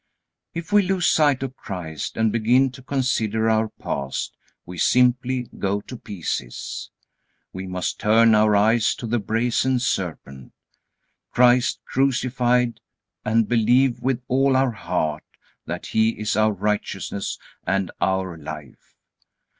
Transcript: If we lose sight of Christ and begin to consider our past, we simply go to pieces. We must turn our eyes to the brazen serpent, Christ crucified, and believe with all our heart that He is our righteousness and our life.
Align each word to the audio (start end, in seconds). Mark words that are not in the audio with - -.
If 0.55 0.71
we 0.71 0.81
lose 0.81 1.05
sight 1.05 1.43
of 1.43 1.55
Christ 1.55 2.17
and 2.17 2.31
begin 2.31 2.71
to 2.71 2.81
consider 2.81 3.47
our 3.47 3.69
past, 3.69 4.35
we 4.65 4.79
simply 4.79 5.43
go 5.59 5.79
to 5.81 5.95
pieces. 5.95 6.89
We 7.53 7.67
must 7.67 7.99
turn 7.99 8.33
our 8.33 8.55
eyes 8.55 8.95
to 8.95 9.05
the 9.05 9.19
brazen 9.19 9.77
serpent, 9.77 10.53
Christ 11.29 11.81
crucified, 11.85 12.79
and 13.23 13.47
believe 13.47 14.01
with 14.01 14.23
all 14.27 14.55
our 14.57 14.71
heart 14.71 15.23
that 15.67 15.85
He 15.85 16.09
is 16.17 16.35
our 16.35 16.51
righteousness 16.51 17.37
and 17.67 17.91
our 18.01 18.35
life. 18.39 18.95